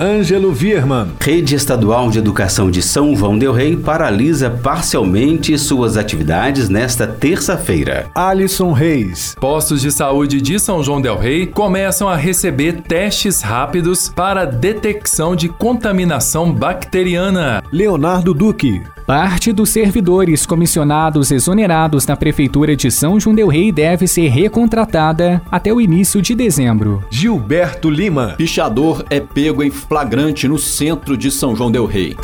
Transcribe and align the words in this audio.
Ângelo 0.00 0.52
Virman. 0.52 1.08
Rede 1.20 1.56
Estadual 1.56 2.08
de 2.08 2.20
Educação 2.20 2.70
de 2.70 2.80
São 2.80 3.16
João 3.16 3.36
del 3.36 3.52
Rei 3.52 3.76
paralisa 3.76 4.48
parcialmente 4.48 5.58
suas 5.58 5.96
atividades 5.96 6.68
nesta 6.68 7.04
terça-feira. 7.04 8.06
Alisson 8.14 8.72
Reis. 8.72 9.34
Postos 9.40 9.80
de 9.80 9.90
saúde 9.90 10.40
de 10.40 10.58
São 10.60 10.84
João 10.84 11.00
del 11.00 11.18
Rei 11.18 11.46
começam 11.46 12.08
a 12.08 12.14
receber 12.14 12.82
testes 12.82 13.42
rápidos 13.42 14.08
para 14.08 14.44
detecção 14.44 15.34
de 15.34 15.48
contaminação 15.48 16.52
bacteriana. 16.52 17.60
Leonardo 17.72 18.32
Duque. 18.32 18.80
Parte 19.08 19.54
dos 19.54 19.70
servidores 19.70 20.44
comissionados 20.44 21.30
exonerados 21.30 22.06
na 22.06 22.14
Prefeitura 22.14 22.76
de 22.76 22.90
São 22.90 23.18
João 23.18 23.34
del 23.34 23.48
Rei 23.48 23.72
deve 23.72 24.06
ser 24.06 24.28
recontratada 24.28 25.40
até 25.50 25.72
o 25.72 25.80
início 25.80 26.20
de 26.20 26.34
dezembro. 26.34 27.02
Gilberto 27.08 27.88
Lima. 27.88 28.34
Pichador 28.36 29.02
é 29.08 29.18
pego 29.18 29.62
em 29.62 29.70
flagrante 29.70 30.46
no 30.46 30.58
centro 30.58 31.16
de 31.16 31.30
São 31.30 31.56
João 31.56 31.70
del 31.72 31.86
Rei. 31.86 32.18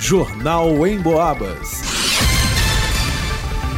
Jornal 0.00 0.84
em 0.84 0.98
Boabas. 0.98 1.93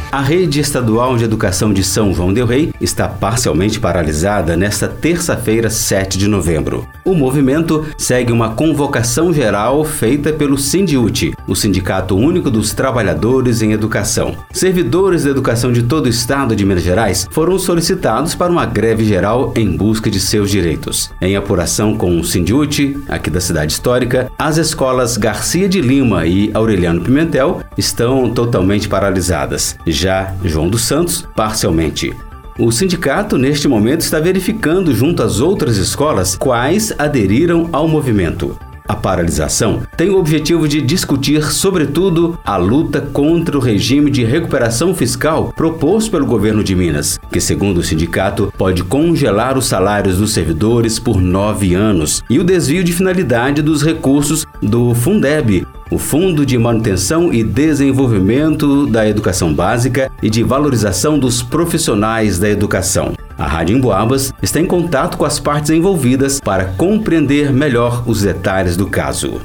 A 0.09 0.21
rede 0.21 0.61
estadual 0.61 1.17
de 1.17 1.25
educação 1.25 1.73
de 1.73 1.83
São 1.83 2.13
João 2.13 2.31
del 2.31 2.45
Rei 2.45 2.73
está 2.79 3.09
parcialmente 3.09 3.77
paralisada 3.77 4.55
nesta 4.55 4.87
terça-feira, 4.87 5.69
7 5.69 6.17
de 6.17 6.29
novembro. 6.29 6.87
O 7.03 7.13
movimento 7.13 7.85
segue 7.97 8.31
uma 8.31 8.51
convocação 8.51 9.33
geral 9.33 9.83
feita 9.83 10.31
pelo 10.31 10.57
Sindiute, 10.57 11.33
o 11.45 11.55
Sindicato 11.55 12.15
Único 12.15 12.49
dos 12.49 12.73
Trabalhadores 12.73 13.61
em 13.61 13.73
Educação. 13.73 14.33
Servidores 14.53 15.25
da 15.25 15.29
educação 15.29 15.73
de 15.73 15.83
todo 15.83 16.05
o 16.05 16.09
estado 16.09 16.55
de 16.55 16.65
Minas 16.65 16.83
Gerais 16.83 17.27
foram 17.29 17.59
solicitados 17.59 18.33
para 18.33 18.51
uma 18.51 18.65
greve 18.65 19.03
geral 19.03 19.51
em 19.57 19.75
busca 19.75 20.09
de 20.09 20.21
seus 20.21 20.49
direitos. 20.49 21.11
Em 21.21 21.35
apuração 21.35 21.97
com 21.97 22.17
o 22.17 22.23
Sindiute, 22.23 22.97
aqui 23.09 23.29
da 23.29 23.41
cidade 23.41 23.73
histórica, 23.73 24.31
as 24.39 24.55
escolas 24.55 25.17
Garcia 25.17 25.67
de 25.67 25.81
Lima 25.81 26.25
e 26.25 26.49
Aureliano 26.53 27.01
Pimentel 27.01 27.61
estão 27.77 28.29
totalmente 28.29 28.87
paralisadas 28.87 29.75
já 29.97 30.33
João 30.43 30.69
dos 30.69 30.83
Santos, 30.83 31.27
parcialmente. 31.35 32.15
O 32.59 32.71
sindicato, 32.71 33.37
neste 33.37 33.67
momento, 33.67 34.01
está 34.01 34.19
verificando 34.19 34.93
junto 34.93 35.21
às 35.21 35.39
outras 35.39 35.77
escolas 35.77 36.35
quais 36.35 36.93
aderiram 36.97 37.69
ao 37.71 37.87
movimento. 37.87 38.57
A 38.87 38.95
paralisação 38.95 39.81
tem 39.97 40.09
o 40.09 40.17
objetivo 40.17 40.67
de 40.67 40.81
discutir, 40.81 41.43
sobretudo, 41.43 42.39
a 42.45 42.55
luta 42.55 43.01
contra 43.01 43.57
o 43.57 43.61
regime 43.61 44.09
de 44.09 44.23
recuperação 44.23 44.95
fiscal 44.95 45.51
proposto 45.53 46.11
pelo 46.11 46.25
governo 46.25 46.63
de 46.63 46.73
Minas, 46.73 47.19
que, 47.29 47.41
segundo 47.41 47.79
o 47.79 47.83
sindicato, 47.83 48.51
pode 48.57 48.83
congelar 48.83 49.57
os 49.57 49.65
salários 49.65 50.17
dos 50.17 50.31
servidores 50.31 50.99
por 50.99 51.19
nove 51.19 51.73
anos 51.75 52.23
e 52.29 52.39
o 52.39 52.43
desvio 52.43 52.83
de 52.83 52.93
finalidade 52.93 53.61
dos 53.61 53.83
recursos 53.83 54.45
do 54.61 54.95
Fundeb, 54.95 55.67
o 55.91 55.97
Fundo 55.97 56.45
de 56.45 56.57
Manutenção 56.57 57.33
e 57.33 57.43
Desenvolvimento 57.43 58.87
da 58.87 59.07
Educação 59.07 59.53
Básica 59.53 60.09
e 60.23 60.29
de 60.29 60.43
Valorização 60.43 61.19
dos 61.19 61.43
Profissionais 61.43 62.39
da 62.39 62.49
Educação. 62.49 63.13
A 63.37 63.45
Rádio 63.45 63.77
Emboabas 63.77 64.33
está 64.41 64.59
em 64.59 64.65
contato 64.65 65.15
com 65.15 65.23
as 65.23 65.39
partes 65.39 65.69
envolvidas 65.69 66.39
para 66.39 66.65
compreender 66.65 67.53
melhor 67.53 68.03
os 68.07 68.21
detalhes 68.23 68.75
do 68.75 68.87
caso. 68.87 69.41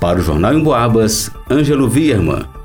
Para 0.00 0.18
o 0.18 0.22
Jornal 0.22 0.54
Emboabas, 0.54 1.30
Ângelo 1.50 1.86
Vierman. 1.86 2.55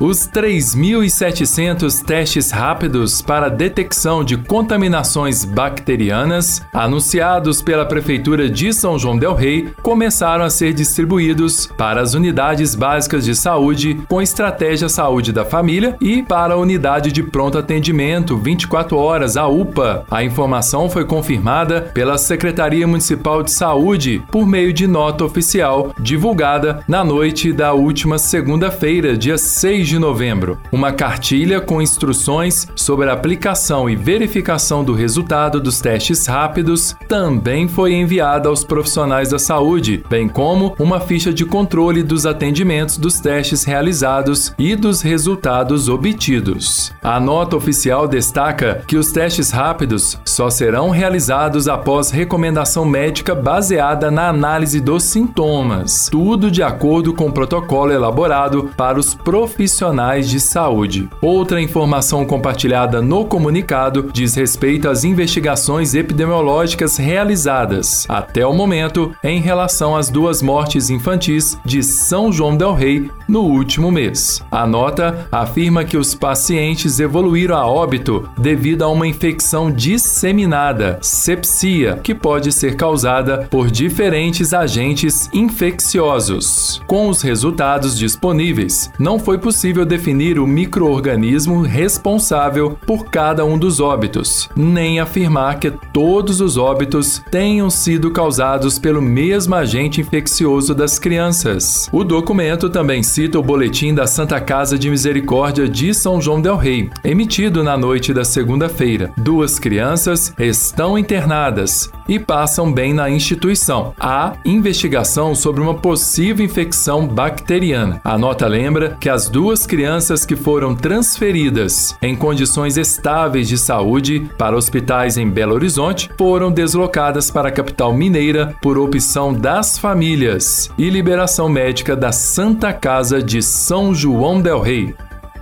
Os 0.00 0.26
3.700 0.26 2.02
testes 2.02 2.50
rápidos 2.50 3.20
para 3.20 3.50
detecção 3.50 4.24
de 4.24 4.38
contaminações 4.38 5.44
bacterianas, 5.44 6.62
anunciados 6.72 7.60
pela 7.60 7.84
Prefeitura 7.84 8.48
de 8.48 8.72
São 8.72 8.98
João 8.98 9.18
Del 9.18 9.34
Rei, 9.34 9.68
começaram 9.82 10.42
a 10.42 10.48
ser 10.48 10.72
distribuídos 10.72 11.66
para 11.66 12.00
as 12.00 12.14
unidades 12.14 12.74
básicas 12.74 13.26
de 13.26 13.34
saúde 13.34 14.00
com 14.08 14.22
estratégia 14.22 14.88
saúde 14.88 15.32
da 15.34 15.44
família 15.44 15.94
e 16.00 16.22
para 16.22 16.54
a 16.54 16.56
unidade 16.56 17.12
de 17.12 17.22
pronto 17.22 17.58
atendimento 17.58 18.38
24 18.38 18.96
horas, 18.96 19.36
a 19.36 19.46
UPA. 19.48 20.06
A 20.10 20.24
informação 20.24 20.88
foi 20.88 21.04
confirmada 21.04 21.90
pela 21.92 22.16
Secretaria 22.16 22.86
Municipal 22.86 23.42
de 23.42 23.50
Saúde 23.50 24.22
por 24.32 24.46
meio 24.46 24.72
de 24.72 24.86
nota 24.86 25.26
oficial 25.26 25.94
divulgada 26.00 26.82
na 26.88 27.04
noite 27.04 27.52
da 27.52 27.74
última 27.74 28.16
segunda-feira, 28.16 29.14
dia 29.14 29.36
6 29.36 29.89
de 29.90 29.98
novembro, 29.98 30.56
uma 30.70 30.92
cartilha 30.92 31.60
com 31.60 31.82
instruções 31.82 32.68
sobre 32.76 33.10
a 33.10 33.12
aplicação 33.12 33.90
e 33.90 33.96
verificação 33.96 34.84
do 34.84 34.94
resultado 34.94 35.60
dos 35.60 35.80
testes 35.80 36.26
rápidos 36.26 36.94
também 37.08 37.66
foi 37.66 37.94
enviada 37.94 38.48
aos 38.48 38.62
profissionais 38.62 39.30
da 39.30 39.38
saúde, 39.38 40.04
bem 40.08 40.28
como 40.28 40.76
uma 40.78 41.00
ficha 41.00 41.32
de 41.32 41.44
controle 41.44 42.04
dos 42.04 42.24
atendimentos 42.24 42.98
dos 42.98 43.18
testes 43.18 43.64
realizados 43.64 44.54
e 44.56 44.76
dos 44.76 45.02
resultados 45.02 45.88
obtidos. 45.88 46.92
A 47.02 47.18
nota 47.18 47.56
oficial 47.56 48.06
destaca 48.06 48.84
que 48.86 48.96
os 48.96 49.10
testes 49.10 49.50
rápidos 49.50 50.16
só 50.24 50.50
serão 50.50 50.90
realizados 50.90 51.66
após 51.66 52.12
recomendação 52.12 52.84
médica 52.84 53.34
baseada 53.34 54.08
na 54.08 54.28
análise 54.28 54.80
dos 54.80 55.02
sintomas, 55.02 56.08
tudo 56.08 56.48
de 56.48 56.62
acordo 56.62 57.12
com 57.12 57.26
o 57.26 57.32
protocolo 57.32 57.90
elaborado 57.90 58.70
para 58.76 58.96
os 58.96 59.14
profissionais 59.14 59.79
profissionais 59.80 60.28
de 60.28 60.38
saúde. 60.38 61.08
Outra 61.22 61.60
informação 61.60 62.26
compartilhada 62.26 63.00
no 63.00 63.24
comunicado 63.24 64.10
diz 64.12 64.34
respeito 64.34 64.90
às 64.90 65.04
investigações 65.04 65.94
epidemiológicas 65.94 66.98
realizadas 66.98 68.04
até 68.06 68.46
o 68.46 68.52
momento 68.52 69.14
em 69.24 69.40
relação 69.40 69.96
às 69.96 70.10
duas 70.10 70.42
mortes 70.42 70.90
infantis 70.90 71.58
de 71.64 71.82
São 71.82 72.30
João 72.30 72.56
del 72.56 72.74
Rei 72.74 73.10
no 73.26 73.40
último 73.40 73.90
mês. 73.90 74.42
A 74.50 74.66
nota 74.66 75.26
afirma 75.32 75.82
que 75.82 75.96
os 75.96 76.14
pacientes 76.14 77.00
evoluíram 77.00 77.56
a 77.56 77.66
óbito 77.66 78.28
devido 78.36 78.82
a 78.82 78.88
uma 78.88 79.06
infecção 79.06 79.70
disseminada, 79.70 80.98
sepsia, 81.00 81.98
que 82.02 82.14
pode 82.14 82.52
ser 82.52 82.76
causada 82.76 83.46
por 83.50 83.70
diferentes 83.70 84.52
agentes 84.52 85.30
infecciosos. 85.32 86.82
Com 86.86 87.08
os 87.08 87.22
resultados 87.22 87.96
disponíveis, 87.96 88.90
não 88.98 89.18
foi 89.18 89.38
possível 89.38 89.59
possível 89.60 89.84
definir 89.84 90.38
o 90.38 90.46
microorganismo 90.46 91.60
responsável 91.60 92.78
por 92.86 93.10
cada 93.10 93.44
um 93.44 93.58
dos 93.58 93.78
óbitos, 93.78 94.48
nem 94.56 94.98
afirmar 94.98 95.58
que 95.58 95.70
todos 95.92 96.40
os 96.40 96.56
óbitos 96.56 97.22
tenham 97.30 97.68
sido 97.68 98.10
causados 98.10 98.78
pelo 98.78 99.02
mesmo 99.02 99.54
agente 99.54 100.00
infeccioso 100.00 100.74
das 100.74 100.98
crianças. 100.98 101.90
O 101.92 102.02
documento 102.02 102.70
também 102.70 103.02
cita 103.02 103.38
o 103.38 103.42
boletim 103.42 103.92
da 103.92 104.06
Santa 104.06 104.40
Casa 104.40 104.78
de 104.78 104.88
Misericórdia 104.88 105.68
de 105.68 105.92
São 105.92 106.22
João 106.22 106.40
del 106.40 106.56
Rei, 106.56 106.88
emitido 107.04 107.62
na 107.62 107.76
noite 107.76 108.14
da 108.14 108.24
segunda-feira. 108.24 109.12
Duas 109.14 109.58
crianças 109.58 110.32
estão 110.38 110.96
internadas 110.96 111.92
e 112.08 112.18
passam 112.18 112.72
bem 112.72 112.94
na 112.94 113.10
instituição. 113.10 113.94
Há 114.00 114.32
investigação 114.42 115.34
sobre 115.34 115.60
uma 115.60 115.74
possível 115.74 116.44
infecção 116.44 117.06
bacteriana. 117.06 118.00
A 118.02 118.16
nota 118.16 118.46
lembra 118.46 118.96
que 118.98 119.08
as 119.08 119.28
duas 119.28 119.49
duas 119.50 119.66
crianças 119.66 120.24
que 120.24 120.36
foram 120.36 120.76
transferidas 120.76 121.96
em 122.00 122.14
condições 122.14 122.76
estáveis 122.76 123.48
de 123.48 123.58
saúde 123.58 124.30
para 124.38 124.54
hospitais 124.54 125.16
em 125.16 125.28
Belo 125.28 125.54
Horizonte 125.54 126.08
foram 126.16 126.52
deslocadas 126.52 127.32
para 127.32 127.48
a 127.48 127.52
capital 127.52 127.92
mineira 127.92 128.54
por 128.62 128.78
opção 128.78 129.34
das 129.34 129.76
famílias 129.76 130.70
e 130.78 130.88
liberação 130.88 131.48
médica 131.48 131.96
da 131.96 132.12
Santa 132.12 132.72
Casa 132.72 133.20
de 133.20 133.42
São 133.42 133.92
João 133.92 134.40
del 134.40 134.60
Rei. 134.60 134.94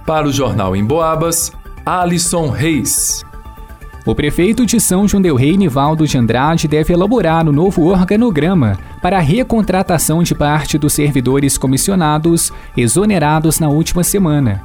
Para 0.07 0.27
o 0.27 0.33
jornal 0.33 0.75
em 0.75 0.83
Boabas, 0.83 1.53
Alisson 1.85 2.49
Reis. 2.49 3.28
O 4.09 4.15
prefeito 4.15 4.65
de 4.65 4.81
São 4.81 5.07
João 5.07 5.21
del 5.21 5.37
Rei, 5.37 5.55
Nivaldo 5.55 6.07
de 6.07 6.17
Andrade, 6.17 6.67
deve 6.67 6.95
elaborar 6.95 7.47
o 7.47 7.51
um 7.51 7.53
novo 7.53 7.85
organograma 7.85 8.79
para 9.03 9.19
a 9.19 9.21
recontratação 9.21 10.23
de 10.23 10.35
parte 10.35 10.79
dos 10.79 10.95
servidores 10.95 11.59
comissionados 11.59 12.51
exonerados 12.75 13.61
na 13.61 13.69
última 13.69 14.03
semana. 14.03 14.63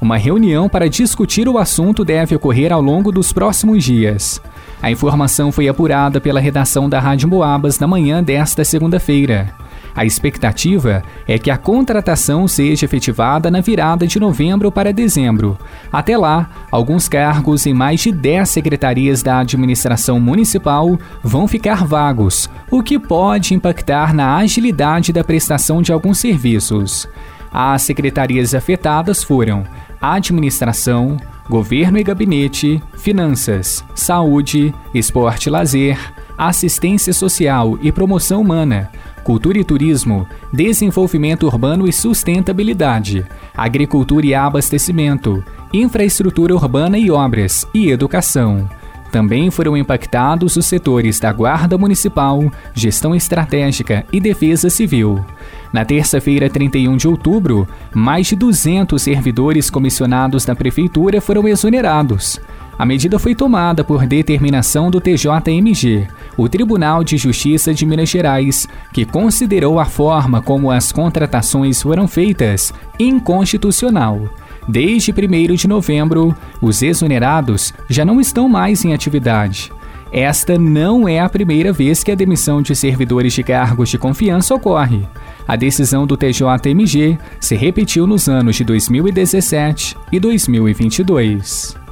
Uma 0.00 0.16
reunião 0.16 0.66
para 0.66 0.88
discutir 0.88 1.46
o 1.46 1.58
assunto 1.58 2.06
deve 2.06 2.34
ocorrer 2.34 2.72
ao 2.72 2.80
longo 2.80 3.12
dos 3.12 3.34
próximos 3.34 3.84
dias. 3.84 4.40
A 4.80 4.90
informação 4.90 5.52
foi 5.52 5.68
apurada 5.68 6.18
pela 6.18 6.40
redação 6.40 6.88
da 6.88 6.98
Rádio 6.98 7.28
Moabas 7.28 7.78
na 7.78 7.86
manhã 7.86 8.24
desta 8.24 8.64
segunda-feira. 8.64 9.52
A 9.96 10.04
expectativa 10.04 11.02
é 11.26 11.38
que 11.38 11.50
a 11.50 11.56
contratação 11.56 12.46
seja 12.46 12.84
efetivada 12.84 13.50
na 13.50 13.62
virada 13.62 14.06
de 14.06 14.20
novembro 14.20 14.70
para 14.70 14.92
dezembro. 14.92 15.58
Até 15.90 16.18
lá, 16.18 16.50
alguns 16.70 17.08
cargos 17.08 17.64
em 17.66 17.72
mais 17.72 18.00
de 18.00 18.12
10 18.12 18.46
secretarias 18.46 19.22
da 19.22 19.38
administração 19.38 20.20
municipal 20.20 20.98
vão 21.22 21.48
ficar 21.48 21.86
vagos, 21.86 22.50
o 22.70 22.82
que 22.82 22.98
pode 22.98 23.54
impactar 23.54 24.12
na 24.12 24.36
agilidade 24.36 25.14
da 25.14 25.24
prestação 25.24 25.80
de 25.80 25.92
alguns 25.92 26.18
serviços. 26.18 27.08
As 27.50 27.80
secretarias 27.80 28.54
afetadas 28.54 29.24
foram 29.24 29.64
Administração, 29.98 31.16
Governo 31.48 31.96
e 31.96 32.02
Gabinete, 32.02 32.82
Finanças, 32.98 33.82
Saúde, 33.94 34.74
Esporte 34.92 35.46
e 35.46 35.50
Lazer, 35.50 35.98
Assistência 36.36 37.12
Social 37.12 37.78
e 37.80 37.90
Promoção 37.90 38.42
Humana, 38.42 38.90
Cultura 39.24 39.58
e 39.58 39.64
Turismo, 39.64 40.26
Desenvolvimento 40.52 41.46
Urbano 41.46 41.88
e 41.88 41.92
Sustentabilidade, 41.92 43.26
Agricultura 43.56 44.26
e 44.26 44.34
Abastecimento, 44.34 45.42
Infraestrutura 45.72 46.54
Urbana 46.54 46.98
e 46.98 47.10
Obras 47.10 47.66
e 47.74 47.90
Educação. 47.90 48.68
Também 49.10 49.50
foram 49.50 49.76
impactados 49.76 50.56
os 50.56 50.66
setores 50.66 51.18
da 51.18 51.32
Guarda 51.32 51.78
Municipal, 51.78 52.52
Gestão 52.74 53.14
Estratégica 53.14 54.04
e 54.12 54.20
Defesa 54.20 54.68
Civil. 54.68 55.24
Na 55.72 55.84
terça-feira, 55.84 56.50
31 56.50 56.96
de 56.96 57.08
outubro, 57.08 57.66
mais 57.94 58.26
de 58.26 58.36
200 58.36 59.00
servidores 59.00 59.70
comissionados 59.70 60.44
da 60.44 60.54
Prefeitura 60.54 61.20
foram 61.20 61.48
exonerados. 61.48 62.40
A 62.78 62.84
medida 62.84 63.18
foi 63.18 63.34
tomada 63.34 63.82
por 63.82 64.06
determinação 64.06 64.90
do 64.90 65.00
TJMG, 65.00 66.06
o 66.36 66.46
Tribunal 66.46 67.02
de 67.02 67.16
Justiça 67.16 67.72
de 67.72 67.86
Minas 67.86 68.10
Gerais, 68.10 68.68
que 68.92 69.06
considerou 69.06 69.80
a 69.80 69.86
forma 69.86 70.42
como 70.42 70.70
as 70.70 70.92
contratações 70.92 71.80
foram 71.80 72.06
feitas 72.06 72.74
inconstitucional. 73.00 74.28
Desde 74.68 75.10
1 75.10 75.54
de 75.54 75.66
novembro, 75.66 76.36
os 76.60 76.82
exonerados 76.82 77.72
já 77.88 78.04
não 78.04 78.20
estão 78.20 78.46
mais 78.46 78.84
em 78.84 78.92
atividade. 78.92 79.72
Esta 80.12 80.58
não 80.58 81.08
é 81.08 81.18
a 81.18 81.28
primeira 81.28 81.72
vez 81.72 82.04
que 82.04 82.12
a 82.12 82.14
demissão 82.14 82.60
de 82.60 82.76
servidores 82.76 83.32
de 83.32 83.42
cargos 83.42 83.88
de 83.88 83.98
confiança 83.98 84.54
ocorre. 84.54 85.06
A 85.48 85.56
decisão 85.56 86.06
do 86.06 86.16
TJMG 86.16 87.18
se 87.40 87.54
repetiu 87.54 88.06
nos 88.06 88.28
anos 88.28 88.56
de 88.56 88.64
2017 88.64 89.96
e 90.12 90.20
2022. 90.20 91.85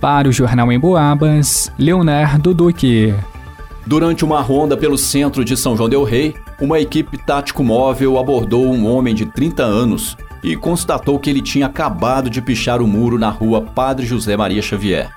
Para 0.00 0.30
o 0.30 0.32
Jornal 0.32 0.72
em 0.72 0.80
Boabas, 0.80 1.70
Leonardo 1.78 2.54
Duque. 2.54 3.12
Durante 3.86 4.24
uma 4.24 4.40
ronda 4.40 4.74
pelo 4.74 4.96
centro 4.96 5.44
de 5.44 5.54
São 5.58 5.76
João 5.76 5.90
Del 5.90 6.04
Rei, 6.04 6.34
uma 6.58 6.80
equipe 6.80 7.18
tático 7.18 7.62
móvel 7.62 8.18
abordou 8.18 8.64
um 8.64 8.86
homem 8.86 9.14
de 9.14 9.26
30 9.26 9.62
anos 9.62 10.16
e 10.42 10.56
constatou 10.56 11.18
que 11.18 11.28
ele 11.28 11.42
tinha 11.42 11.66
acabado 11.66 12.30
de 12.30 12.40
pichar 12.40 12.80
o 12.80 12.86
muro 12.86 13.18
na 13.18 13.28
rua 13.28 13.60
Padre 13.60 14.06
José 14.06 14.38
Maria 14.38 14.62
Xavier. 14.62 15.10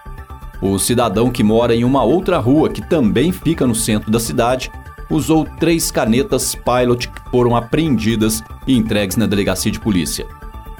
O 0.62 0.77
cidadão 0.77 1.31
que 1.31 1.44
mora 1.44 1.74
em 1.74 1.85
uma 1.85 2.03
outra 2.03 2.38
rua 2.38 2.69
que 2.69 2.81
também 2.81 3.31
fica 3.31 3.65
no 3.65 3.74
centro 3.74 4.12
da 4.12 4.19
cidade 4.19 4.69
usou 5.09 5.45
três 5.45 5.91
canetas 5.91 6.56
Pilot 6.56 7.07
que 7.07 7.30
foram 7.31 7.56
apreendidas 7.56 8.44
e 8.68 8.75
entregues 8.75 9.15
na 9.15 9.27
delegacia 9.27 9.71
de 9.71 9.80
polícia. 9.80 10.25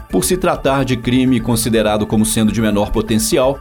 Por 0.09 0.25
se 0.25 0.35
tratar 0.35 0.83
de 0.83 0.97
crime 0.97 1.39
considerado 1.39 2.05
como 2.05 2.25
sendo 2.25 2.51
de 2.51 2.61
menor 2.61 2.91
potencial, 2.91 3.59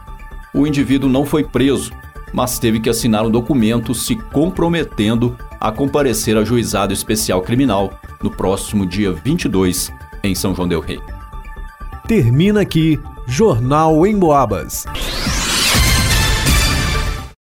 o 0.53 0.67
indivíduo 0.67 1.09
não 1.09 1.25
foi 1.25 1.43
preso, 1.43 1.91
mas 2.31 2.59
teve 2.59 2.79
que 2.79 2.89
assinar 2.89 3.25
um 3.25 3.31
documento 3.31 3.93
se 3.93 4.15
comprometendo 4.15 5.37
a 5.59 5.71
comparecer 5.71 6.35
ao 6.35 6.45
juizado 6.45 6.93
especial 6.93 7.41
criminal 7.41 7.93
no 8.21 8.29
próximo 8.29 8.85
dia 8.85 9.11
22 9.11 9.91
em 10.23 10.33
São 10.35 10.55
João 10.55 10.67
Del 10.67 10.81
Rei. 10.81 10.99
Termina 12.07 12.61
aqui 12.61 12.99
Jornal 13.27 14.05
em 14.05 14.17
Boabas. 14.17 14.85